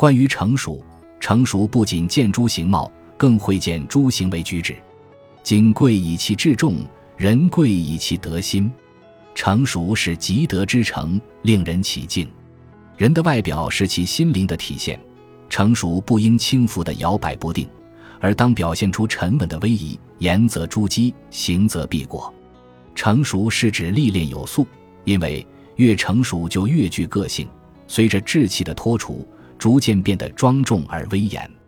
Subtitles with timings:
[0.00, 0.82] 关于成熟，
[1.20, 4.74] 成熟不仅见诸形貌，更会见诸行为举止。
[5.42, 6.76] 今贵以其智重，
[7.18, 8.72] 人贵以其德心。
[9.34, 12.26] 成熟是积德之成，令人起敬。
[12.96, 14.98] 人的外表是其心灵的体现，
[15.50, 17.68] 成熟不应轻浮的摇摆不定，
[18.20, 20.00] 而当表现出沉稳的威仪。
[20.16, 22.32] 言则珠玑，行则必果。
[22.94, 24.66] 成熟是指历练有素，
[25.04, 25.46] 因为
[25.76, 27.46] 越成熟就越具个性，
[27.86, 29.28] 随着志气的脱除，
[29.60, 31.59] 逐渐变得庄重而威严。